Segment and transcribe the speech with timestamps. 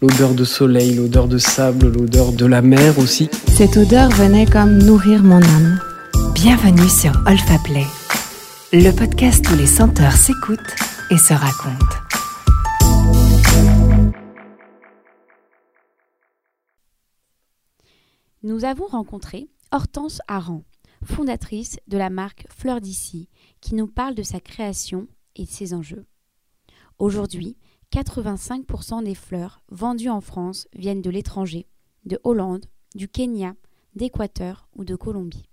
[0.00, 3.28] L'odeur de soleil, l'odeur de sable, l'odeur de la mer aussi.
[3.48, 5.80] Cette odeur venait comme nourrir mon âme.
[6.34, 7.84] Bienvenue sur Olfa Play,
[8.72, 10.76] le podcast où les senteurs s'écoutent
[11.10, 11.96] et se racontent.
[18.44, 20.62] Nous avons rencontré Hortense Aran,
[21.02, 23.28] fondatrice de la marque Fleur d'ici,
[23.60, 26.06] qui nous parle de sa création et de ses enjeux.
[27.00, 27.56] Aujourd'hui,
[27.92, 31.66] 85% des fleurs vendues en France viennent de l'étranger,
[32.04, 33.54] de Hollande, du Kenya,
[33.94, 35.48] d'Équateur ou de Colombie.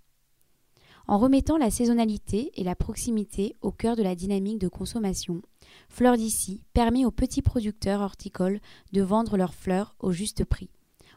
[1.07, 5.41] En remettant la saisonnalité et la proximité au cœur de la dynamique de consommation,
[5.90, 8.59] Fleurs d'ici permet aux petits producteurs horticoles
[8.91, 10.70] de vendre leurs fleurs au juste prix,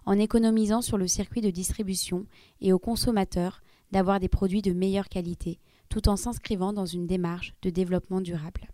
[0.04, 2.26] en économisant sur le circuit de distribution
[2.60, 7.54] et aux consommateurs d'avoir des produits de meilleure qualité, tout en s'inscrivant dans une démarche
[7.62, 8.68] de développement durable.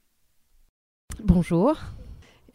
[1.22, 1.78] Bonjour,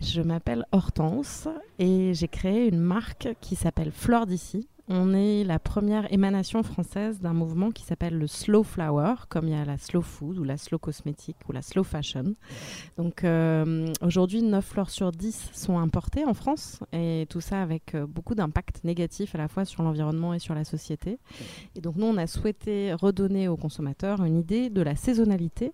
[0.02, 4.68] je m'appelle Hortense et j'ai créé une marque qui s'appelle Fleur d'ici.
[4.92, 9.52] On est la première émanation française d'un mouvement qui s'appelle le slow flower, comme il
[9.52, 12.34] y a la slow food ou la slow cosmétique ou la slow fashion.
[12.98, 17.94] Donc euh, aujourd'hui, 9 fleurs sur 10 sont importées en France et tout ça avec
[17.94, 21.20] euh, beaucoup d'impact négatif à la fois sur l'environnement et sur la société.
[21.76, 25.72] Et donc nous, on a souhaité redonner aux consommateurs une idée de la saisonnalité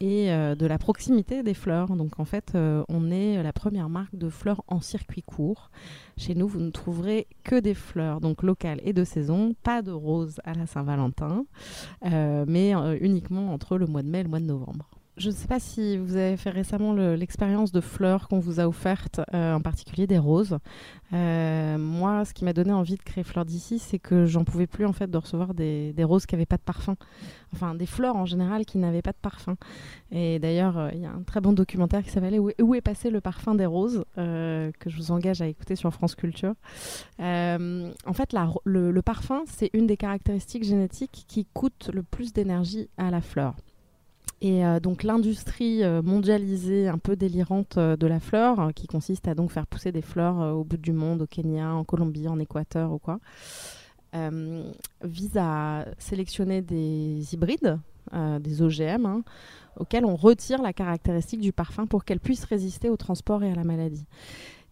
[0.00, 1.88] et euh, de la proximité des fleurs.
[1.88, 5.70] Donc en fait, on est la première marque de fleurs en circuit court.
[6.18, 9.90] Chez nous, vous ne trouverez que des fleurs donc locales et de saison, pas de
[9.90, 11.44] roses à la Saint-Valentin,
[12.06, 14.95] euh, mais uniquement entre le mois de mai et le mois de novembre.
[15.16, 18.68] Je ne sais pas si vous avez fait récemment l'expérience de fleurs qu'on vous a
[18.68, 20.58] offertes, en particulier des roses.
[21.10, 24.84] moi, ce qui m'a donné envie de créer Fleurs d'ici, c'est que j'en pouvais plus
[24.84, 26.96] en fait de recevoir des, roses qui n'avaient pas de parfum
[27.56, 29.56] enfin des fleurs en général qui n'avaient pas de parfum.
[30.10, 33.10] Et d'ailleurs, euh, il y a un très bon documentaire qui s'appelle où, est passé
[33.10, 36.54] le parfum des roses euh, que je vous engage à écouter sur France Culture.
[37.20, 42.88] Euh, en fait, le, parfum, c'est une des caractéristiques génétiques qui coûte le plus d'énergie
[42.98, 43.54] à la fleur.
[44.42, 49.66] Et donc l'industrie mondialisée un peu délirante de la fleur, qui consiste à donc faire
[49.66, 53.18] pousser des fleurs au bout du monde, au Kenya, en Colombie, en Équateur ou quoi,
[54.16, 54.62] euh,
[55.02, 57.78] vise à sélectionner des hybrides,
[58.14, 59.24] euh, des OGM, hein,
[59.76, 63.54] auxquels on retire la caractéristique du parfum pour qu'elles puissent résister au transport et à
[63.54, 64.06] la maladie.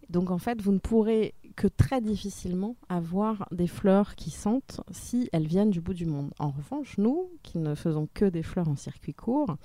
[0.09, 5.29] Donc en fait, vous ne pourrez que très difficilement avoir des fleurs qui sentent si
[5.31, 6.31] elles viennent du bout du monde.
[6.39, 9.55] En revanche, nous, qui ne faisons que des fleurs en circuit court,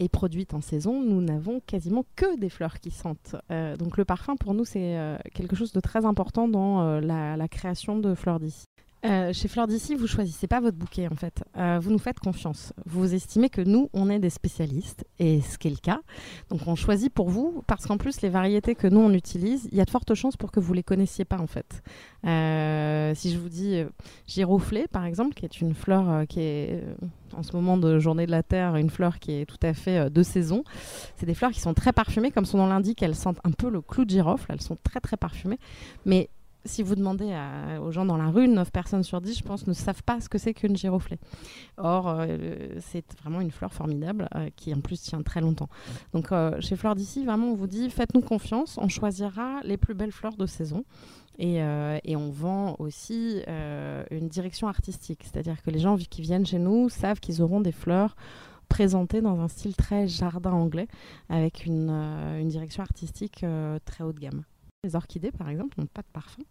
[0.00, 3.36] et produites en saison, nous n'avons quasiment que des fleurs qui sentent.
[3.52, 4.96] Euh, donc le parfum, pour nous, c'est
[5.34, 8.64] quelque chose de très important dans la, la, création de fleurs d'ici.
[9.04, 11.44] Euh, chez Fleur d'ici, vous choisissez pas votre bouquet en fait.
[11.58, 12.72] Euh, vous nous faites confiance.
[12.86, 16.00] Vous estimez que nous, on est des spécialistes, et ce qui est le cas.
[16.48, 19.76] Donc on choisit pour vous, parce qu'en plus, les variétés que nous, on utilise, il
[19.76, 21.82] y a de fortes chances pour que vous les connaissiez pas en fait.
[22.26, 23.82] Euh, si je vous dis
[24.26, 26.82] giroflée, par exemple, qui est une fleur qui est
[27.36, 30.08] en ce moment de journée de la Terre, une fleur qui est tout à fait
[30.08, 30.64] de saison,
[31.16, 33.68] c'est des fleurs qui sont très parfumées, comme son nom l'indique, elles sentent un peu
[33.68, 35.58] le clou de girofle, elles sont très très parfumées,
[36.06, 36.30] mais
[36.64, 37.36] si vous demandez
[37.82, 40.28] aux gens dans la rue, 9 personnes sur 10, je pense, ne savent pas ce
[40.28, 41.18] que c'est qu'une giroflée.
[41.76, 45.68] Or, euh, c'est vraiment une fleur formidable euh, qui, en plus, tient très longtemps.
[46.12, 49.94] Donc, euh, chez Fleurs d'ici, vraiment, on vous dit, faites-nous confiance, on choisira les plus
[49.94, 50.84] belles fleurs de saison.
[51.38, 51.60] Et,
[52.16, 53.42] on vend aussi
[54.10, 55.24] une direction artistique.
[55.24, 58.14] C'est-à-dire que les gens qui viennent chez nous savent qu'ils auront des fleurs
[58.68, 60.86] présentées dans un style très jardin anglais,
[61.28, 63.44] avec une direction artistique
[63.84, 64.44] très haut de gamme.
[64.84, 66.44] Les orchidées, par exemple, n'ont pas de parfum.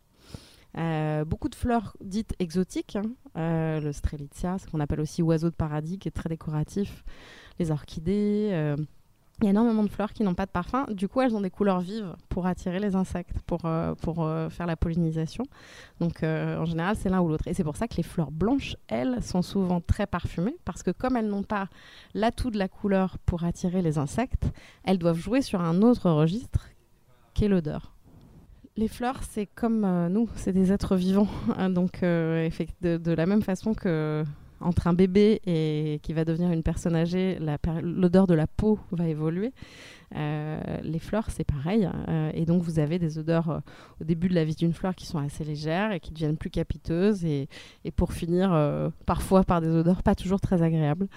[0.78, 3.04] Euh, beaucoup de fleurs dites exotiques, hein.
[3.38, 7.04] euh, le strelitzia, ce qu'on appelle aussi oiseau de paradis, qui est très décoratif,
[7.60, 8.50] les orchidées.
[8.52, 8.76] Euh,
[9.42, 10.86] il y a énormément de fleurs qui n'ont pas de parfum.
[10.92, 13.68] Du coup, elles ont des couleurs vives pour attirer les insectes, pour,
[14.02, 15.44] pour faire la pollinisation.
[16.00, 17.48] Donc, en général, c'est l'un ou l'autre.
[17.48, 20.92] Et c'est pour ça que les fleurs blanches, elles, sont souvent très parfumées, parce que
[20.92, 21.68] comme elles n'ont pas
[22.14, 24.52] l'atout de la couleur pour attirer les insectes,
[24.84, 26.70] elles doivent jouer sur un autre registre,
[27.34, 27.93] qui est l'odeur
[28.76, 31.28] les fleurs, c'est comme euh, nous, c'est des êtres vivants.
[31.58, 32.50] Hein, donc, euh,
[32.82, 34.24] de, la même façon que
[34.60, 37.38] entre un bébé et qui va devenir une personne âgée,
[37.84, 39.52] l'odeur de la peau va évoluer.
[40.16, 41.90] Euh, les fleurs, c'est pareil.
[42.34, 43.62] et donc, vous avez des odeurs
[44.00, 46.50] au début de la vie d'une fleur qui sont assez légères et qui deviennent plus
[46.50, 47.26] capiteuses.
[47.26, 47.50] Et,
[47.84, 51.08] et pour finir, parfois par des odeurs pas toujours très agréables.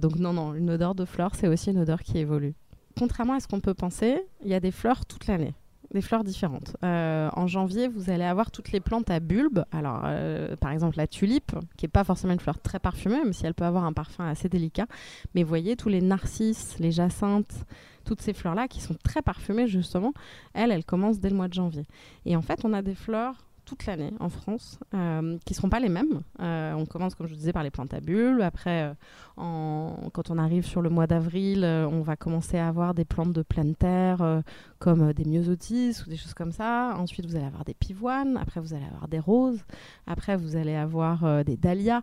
[0.00, 2.54] donc, non, non, une odeur de fleur, c'est aussi une odeur qui évolue.
[2.98, 5.52] Contrairement à ce qu'on peut penser, il y a des fleurs toute l'année
[5.92, 6.76] des fleurs différentes.
[6.84, 9.64] Euh, en janvier, vous allez avoir toutes les plantes à bulbes.
[9.72, 13.32] Alors, euh, par exemple, la tulipe, qui n'est pas forcément une fleur très parfumée, même
[13.32, 14.86] si elle peut avoir un parfum assez délicat.
[15.34, 17.64] Mais vous voyez, tous les narcisses, les jacinthes,
[18.04, 20.12] toutes ces fleurs-là qui sont très parfumées justement,
[20.54, 21.84] elles, elles commencent dès le mois de janvier.
[22.26, 23.36] Et en fait, on a des fleurs
[23.72, 26.20] toute l'année en France, euh, qui ne seront pas les mêmes.
[26.40, 28.42] Euh, on commence, comme je vous disais, par les plantes à bulles.
[28.42, 28.92] Après,
[29.38, 33.32] euh, quand on arrive sur le mois d'avril, on va commencer à avoir des plantes
[33.32, 34.42] de pleine terre,
[34.78, 36.94] comme des myosotis ou des choses comme ça.
[36.98, 38.36] Ensuite, vous allez avoir des pivoines.
[38.36, 39.64] Après, vous allez avoir des roses.
[40.06, 42.02] Après, vous allez avoir des dahlias.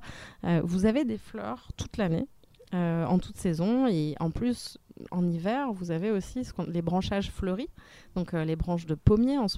[0.64, 2.26] vous avez des fleurs toute l'année.
[2.74, 4.80] en toute saison et en plus
[5.12, 7.70] en hiver, vous avez aussi les branchages fleuris,
[8.16, 9.58] donc euh, les branches de pommier en ce,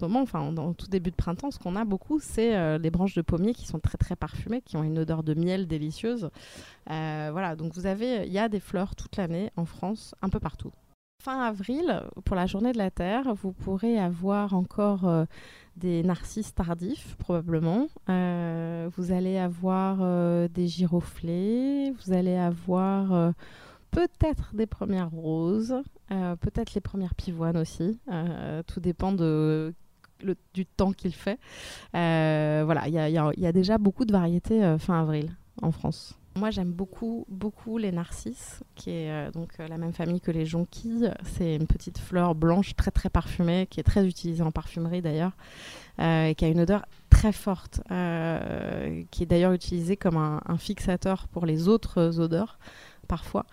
[0.00, 3.14] moment, enfin dans tout début de printemps, ce qu'on a beaucoup, c'est euh, les branches
[3.14, 6.30] de pommier qui sont très très parfumées, qui ont une odeur de miel délicieuse.
[6.90, 10.28] Euh, voilà, donc vous avez, il y a des fleurs toute l'année en France, un
[10.28, 10.70] peu partout.
[11.22, 15.08] Fin avril, pour la journée de la Terre, vous pourrez avoir encore
[15.76, 17.86] des narcisses tardifs, probablement.
[18.08, 19.98] vous allez avoir
[20.48, 23.32] des giroflées, vous allez avoir
[23.92, 25.76] peut-être des premières roses,
[26.10, 28.00] euh, peut-être les premières pivoines aussi.
[28.10, 31.38] Euh, tout dépend du temps qu'il fait.
[31.94, 35.30] Euh, voilà, il y, a, déjà beaucoup de variétés fin avril
[35.60, 36.18] en France.
[36.34, 41.12] Moi, j'aime beaucoup, beaucoup les narcisses, qui est donc la même famille que les jonquilles.
[41.24, 45.32] C'est une petite fleur blanche très très parfumée, qui est très utilisée en parfumerie d'ailleurs,
[45.98, 47.82] et qui a une odeur très forte,
[49.10, 52.58] qui est d'ailleurs utilisée comme un, fixateur pour les autres odeurs
[53.12, 53.44] parfois.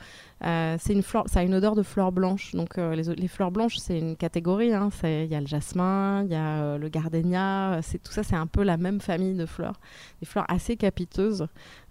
[0.46, 2.56] Euh, c'est une ça a une odeur de fleurs blanches.
[2.56, 4.74] Donc euh, les, fleurs blanches, c'est une catégorie.
[4.74, 4.88] Hein.
[5.04, 7.82] Il y a le jasmin, il y a euh, le gardénia.
[7.82, 9.82] C'est tout ça, c'est un peu la même famille de fleurs.
[10.22, 11.48] Des fleurs assez capiteuses.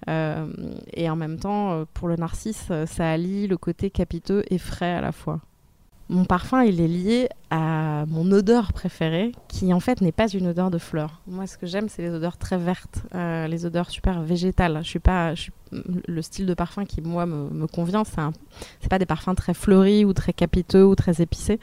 [0.07, 5.03] et en même temps, pour le narcisse, ça allie le côté capiteux et frais à
[5.03, 5.41] la fois.
[6.11, 10.47] Mon parfum, il est lié à mon odeur préférée, qui en fait n'est pas une
[10.47, 11.21] odeur de fleurs.
[11.27, 14.81] Moi, ce que j'aime, c'est les odeurs très vertes, euh, les odeurs super végétales.
[14.83, 15.35] Je suis pas,
[15.71, 20.15] le style de parfum qui moi me, convient, c'est pas des parfums très fleuris ou
[20.15, 21.61] très capiteux ou très épicés.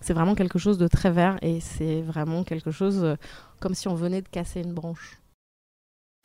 [0.00, 3.14] C'est vraiment quelque chose de très vert et c'est vraiment quelque chose euh,
[3.60, 5.20] comme si on venait de casser une branche.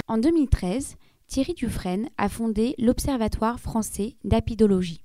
[0.07, 5.03] En 2013, Thierry Dufresne a fondé l'Observatoire français d'apidologie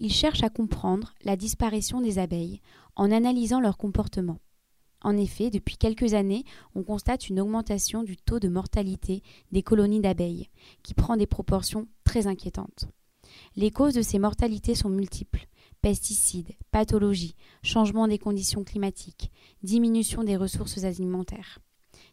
[0.00, 2.60] il cherche à comprendre la disparition des abeilles
[2.94, 4.38] en analysant leur comportement.
[5.02, 6.44] En effet, depuis quelques années,
[6.74, 9.22] on constate une augmentation du taux de mortalité
[9.52, 10.48] des colonies d'abeilles,
[10.82, 12.88] qui prend des proportions très inquiétantes.
[13.56, 15.46] Les causes de ces mortalités sont multiples
[15.82, 19.30] pesticides, pathologies, changement des conditions climatiques,
[19.62, 21.60] diminution des ressources alimentaires.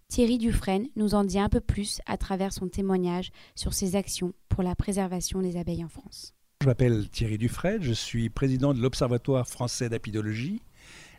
[0.09, 4.33] Thierry Dufresne nous en dit un peu plus à travers son témoignage sur ses actions
[4.47, 6.35] pour la préservation des abeilles en France.
[6.63, 10.61] Je m'appelle Thierry Dufresne, je suis président de l'Observatoire français d'apidologie.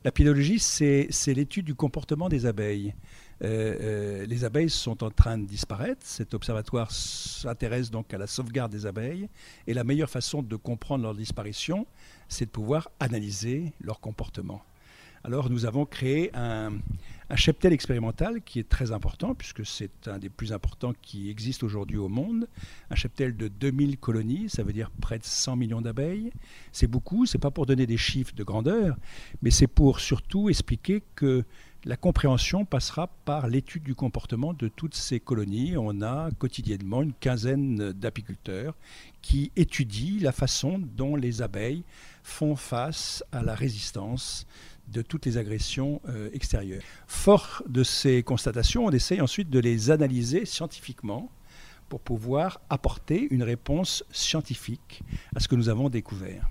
[0.03, 2.95] L'apidologie, c'est l'étude du comportement des abeilles.
[3.43, 6.01] Euh, euh, les abeilles sont en train de disparaître.
[6.03, 9.29] Cet observatoire s'intéresse donc à la sauvegarde des abeilles.
[9.67, 11.87] Et la meilleure façon de comprendre leur disparition,
[12.27, 14.63] c'est de pouvoir analyser leur comportement.
[15.27, 16.73] Alors nous avons créé un,
[17.35, 21.97] cheptel expérimental qui est très important, puisque c'est un des plus importants qui existent aujourd'hui
[21.97, 22.47] au monde.
[22.91, 26.31] Un cheptel de 2000 colonies, ça veut dire près de 100 millions d'abeilles.
[26.73, 28.97] C'est beaucoup, c'est pas pour donner des chiffres de grandeur,
[29.41, 31.43] mais c'est pour surtout expliquer que
[31.87, 35.77] la compréhension passera par l'étude du comportement de toutes ces colonies.
[35.77, 38.75] On a quotidiennement une quinzaine d'apiculteurs
[39.23, 41.83] qui étudient la façon dont les abeilles
[42.23, 44.47] font face à la résistance
[44.89, 46.83] de toutes les agressions euh, extérieures.
[47.07, 51.31] Fort de ces constatations, on essaye ensuite de les analyser scientifiquement
[51.89, 55.03] pour pouvoir apporter une réponse scientifique
[55.35, 56.49] à ce que nous avons découvert.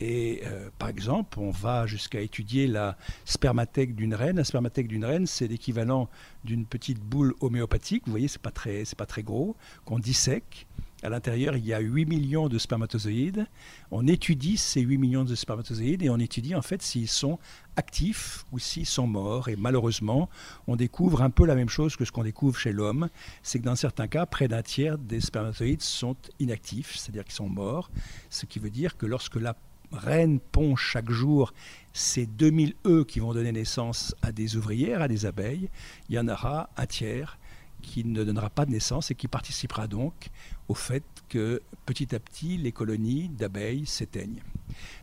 [0.00, 4.36] Et euh, par exemple, on va jusqu'à étudier la spermathèque d'une reine.
[4.36, 6.08] La spermathèque d'une reine, c'est l'équivalent
[6.44, 8.02] d'une petite boule homéopathique.
[8.06, 10.66] Vous voyez, c'est pas pas très gros, qu'on dissèque
[11.04, 13.46] à l'intérieur, il y a 8 millions de spermatozoïdes.
[13.90, 17.38] On étudie ces 8 millions de spermatozoïdes et on étudie en fait s'ils sont
[17.76, 19.50] actifs ou s'ils sont morts.
[19.50, 20.30] Et malheureusement,
[20.66, 23.10] on découvre un peu la même chose que ce qu'on découvre chez l'homme.
[23.42, 27.50] C'est que dans certains cas, près d'un tiers des spermatozoïdes sont inactifs, c'est-à-dire qu'ils sont
[27.50, 27.90] morts.
[28.30, 29.56] Ce qui veut dire que lorsque la
[29.92, 31.52] reine pond chaque jour
[31.92, 35.68] ces 2000 œufs qui vont donner naissance à des ouvrières, à des abeilles,
[36.08, 37.38] il y en aura un tiers
[37.84, 40.30] qui ne donnera pas de naissance et qui participera donc
[40.68, 44.42] au fait que petit à petit les colonies d'abeilles s'éteignent.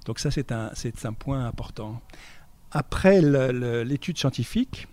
[0.05, 0.71] Donc ça c'est un,
[1.03, 2.01] un point important.
[2.71, 3.21] Après
[3.83, 4.87] l'étude scientifique,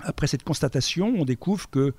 [0.00, 1.94] après cette constatation, on découvre que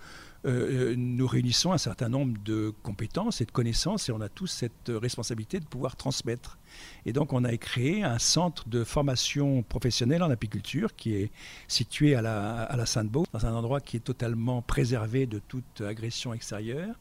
[0.46, 4.48] euh, nous réunissons un certain nombre de compétences et de connaissances et on a tous
[4.48, 6.58] cette responsabilité de pouvoir transmettre.
[7.06, 11.32] Et donc on a créé un centre de formation professionnelle en apiculture qui est
[11.68, 15.82] situé à la, à la Sainte-Beau, dans un endroit qui est totalement préservé de toute
[15.82, 16.96] agression extérieure.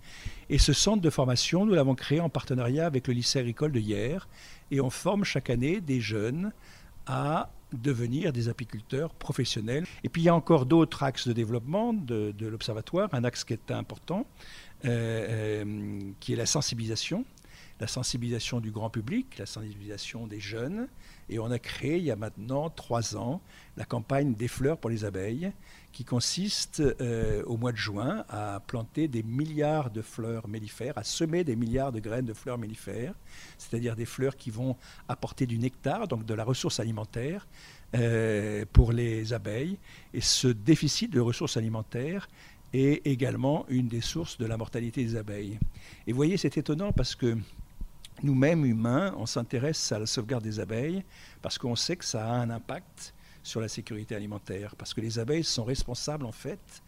[0.49, 3.81] Et ce centre de formation, nous l'avons créé en partenariat avec le lycée agricole de
[3.81, 4.29] Hier
[4.71, 6.53] et on forme chaque année des jeunes
[7.07, 9.85] à devenir des apiculteurs professionnels.
[10.05, 13.53] Et puis il y a encore d'autres axes de développement de, l'observatoire, un axe qui
[13.53, 14.27] est important,
[14.85, 17.25] euh, euh, qui est la sensibilisation,
[17.81, 20.89] la sensibilisation du grand public, la sensibilisation des jeunes.
[21.29, 23.41] Et on a créé il y a maintenant trois ans
[23.77, 25.53] la campagne des fleurs pour les abeilles,
[25.93, 31.05] qui consiste euh, au mois de juin à planter des milliards de fleurs mellifères, à
[31.05, 33.15] semer des milliards de graines de fleurs mellifères,
[33.59, 34.77] c'est-à-dire des fleurs qui vont
[35.09, 37.47] apporter du nectar, donc de la ressource alimentaire
[37.95, 39.79] euh, pour les abeilles.
[40.13, 42.29] Et ce déficit de ressources alimentaires
[42.73, 45.59] est également une des sources de la mortalité des abeilles.
[46.07, 47.37] Et vous voyez, c'est étonnant parce que
[48.23, 51.05] nous-mêmes, humains, on s'intéresse à la sauvegarde des abeilles
[51.43, 55.21] parce qu'on sait que ça a un impact sur la sécurité alimentaire, parce que les
[55.21, 56.83] abeilles sont responsables en fait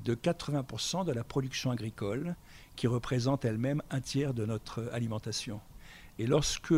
[0.00, 2.36] de 80% de la production agricole,
[2.76, 5.60] qui représente elle-même un tiers de notre alimentation.
[6.18, 6.74] Et lorsque,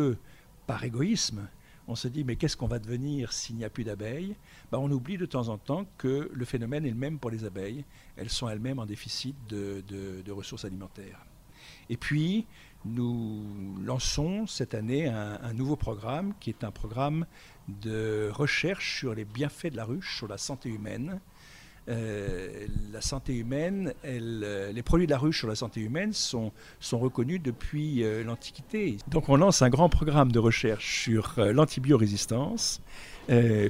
[0.65, 1.47] par égoïsme,
[1.87, 4.35] on se dit mais qu'est-ce qu'on va devenir s'il n'y a plus d'abeilles?
[4.71, 7.45] Ben, On oublie de temps en temps que le phénomène est le même pour les
[7.45, 7.85] abeilles.
[8.15, 11.25] Elles sont elles-mêmes en déficit de, de, ressources alimentaires.
[11.89, 12.45] Et puis,
[12.87, 13.43] nous
[13.83, 17.25] lançons cette année un, nouveau programme qui est un programme
[17.67, 21.19] de recherche sur les bienfaits de la ruche, sur la santé humaine.
[21.89, 26.51] Euh, la santé humaine, euh, les produits de la ruche sur la santé humaine sont,
[26.81, 28.97] sont reconnus depuis euh, l'Antiquité.
[29.07, 32.81] Donc on lance un grand programme de recherche sur l'antibiorésistance,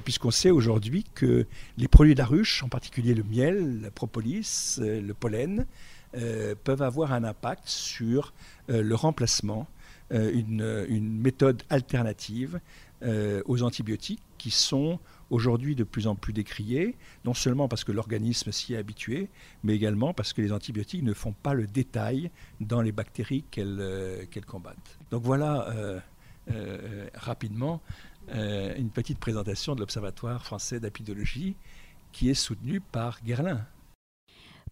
[0.03, 1.45] puisqu'on sait aujourd'hui que
[1.77, 5.67] les produits de la ruche, en particulier le miel, la propolis, le pollen,
[6.63, 8.33] peuvent avoir un impact sur
[8.67, 9.67] le remplacement,
[10.11, 12.59] une, une méthode alternative
[13.03, 14.97] euh, aux antibiotiques qui sont
[15.29, 16.95] aujourd'hui de plus en plus décriés,
[17.25, 19.29] non seulement parce que l'organisme s'y est habitué,
[19.63, 23.77] mais également parce que les antibiotiques ne font pas le détail dans les bactéries qu'elles
[23.79, 24.97] euh, combattent.
[25.11, 25.99] Donc voilà euh,
[27.13, 27.81] rapidement
[28.33, 31.55] une petite présentation de l'Observatoire français d'apidologie
[32.11, 33.63] qui est soutenu par Guerlain.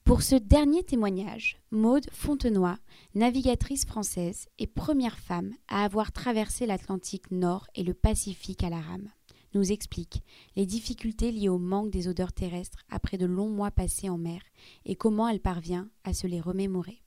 [0.05, 2.77] Pour ce dernier témoignage, Maude Fontenoy,
[3.15, 8.79] navigatrice française et première femme à avoir traversé l'Atlantique Nord et le Pacifique à la
[8.79, 9.09] rame,
[9.55, 10.21] nous explique
[10.55, 14.41] les difficultés liées au manque des odeurs terrestres après de longs mois passés en mer
[14.85, 17.01] et comment elle parvient à se les remémorer.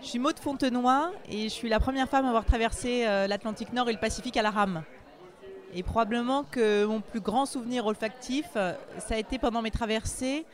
[0.00, 3.72] Je suis Maude Fontenoy et je suis la première femme à avoir traversé euh, l'Atlantique
[3.72, 4.84] Nord et le Pacifique à la rame.
[5.74, 10.46] Et probablement que mon plus grand souvenir olfactif, euh, ça a été pendant mes traversées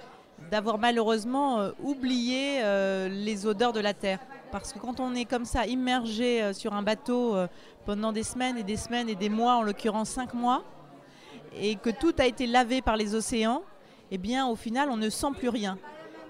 [0.50, 4.20] d'avoir malheureusement euh, oublié euh, les odeurs de la terre.
[4.52, 7.36] Parce que quand on est comme ça immergé euh, sur un bateau
[7.84, 10.62] pendant des semaines et des semaines et des mois, en l'occurrence cinq mois,
[11.56, 13.62] et que tout a été lavé par les océans,
[14.10, 15.78] eh bien au final on ne sent plus rien.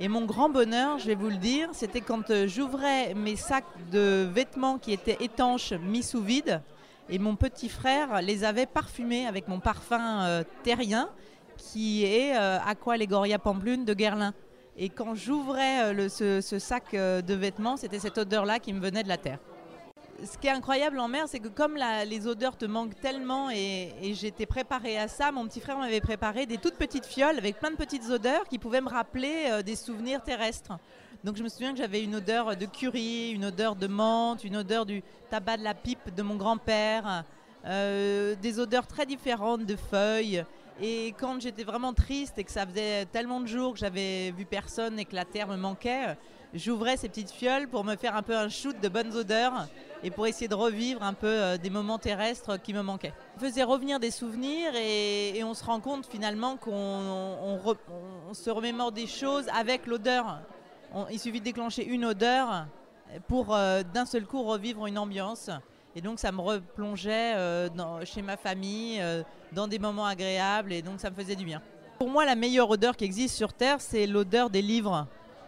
[0.01, 4.29] Et mon grand bonheur, je vais vous le dire, c'était quand j'ouvrais mes sacs de
[4.31, 6.61] vêtements qui étaient étanches mis sous vide,
[7.09, 11.09] et mon petit frère les avait parfumés avec mon parfum terrien
[11.57, 14.35] qui est euh, Aqua Legoria Pamplune de Guerlain.
[14.77, 19.03] Et quand j'ouvrais euh, ce, sac euh, de vêtements, c'était cette odeur-là qui me venait
[19.03, 19.39] de la terre.
[20.25, 24.15] Ce qui est incroyable en mer, c'est que comme les odeurs te manquent tellement et,
[24.15, 27.73] j'étais préparée à ça, mon petit frère m'avait préparé des toutes petites fioles avec plein
[27.73, 30.79] de petites odeurs qui pouvaient me rappeler des souvenirs terrestres.
[31.25, 34.57] Donc je me souviens que j'avais une odeur de curry, une odeur de menthe, une
[34.57, 37.25] odeur du tabac de la pipe de mon grand-père,
[37.65, 40.45] des odeurs très différentes de feuilles.
[40.81, 44.45] Et quand j'étais vraiment triste et que ça faisait tellement de jours que j'avais vu
[44.45, 46.17] personne et que la terre me manquait,
[46.53, 49.69] j'ouvrais ces petites fioles pour me faire un peu un shoot de bonnes odeurs
[50.03, 53.15] et pour essayer de revivre un peu euh, des moments terrestres qui me manquaient.
[53.37, 57.61] On faisait revenir des souvenirs et, on se rend compte finalement qu'on
[58.33, 60.41] se remémore des choses avec l'odeur.
[61.11, 62.67] Il suffit de déclencher une odeur
[63.29, 65.51] pour euh, d'un seul coup revivre une ambiance.
[65.97, 67.69] Et donc ça me replongeait euh,
[68.05, 69.23] chez ma famille, euh,
[69.53, 71.63] dans des moments agréables, et donc ça me faisait du bien.
[71.99, 75.07] Pour moi, la meilleure odeur qui existe sur Terre, c'est l'odeur des livres.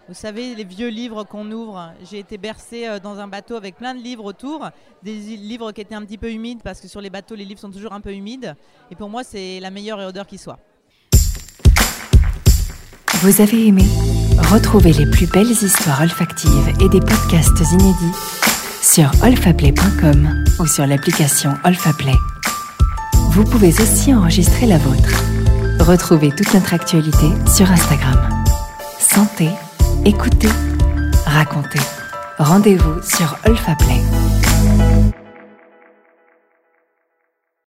[0.08, 1.92] Vous savez, les vieux livres qu'on ouvre.
[2.08, 4.70] J'ai été bercée euh, dans un bateau avec plein de livres autour,
[5.02, 7.60] des livres qui étaient un petit peu humides, parce que sur les bateaux, les livres
[7.60, 8.54] sont toujours un peu humides.
[8.92, 10.60] Et pour moi, c'est la meilleure odeur qui soit.
[13.14, 13.82] Vous avez aimé?
[14.52, 18.45] Retrouvez les plus belles histoires olfactives et des podcasts inédits
[18.86, 22.14] sur olfaplay.com ou sur l'application Olfaplay.
[23.30, 25.22] Vous pouvez aussi enregistrer la vôtre.
[25.80, 28.44] Retrouvez toute notre actualité sur Instagram.
[28.98, 29.48] Santé,
[30.04, 30.48] écoutez,
[31.26, 31.80] racontez.
[32.38, 34.00] Rendez-vous sur Olfaplay.